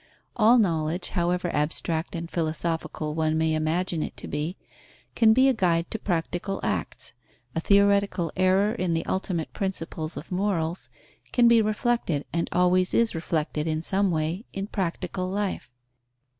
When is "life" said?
15.29-15.69